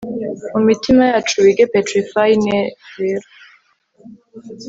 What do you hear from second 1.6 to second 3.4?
petrify rero,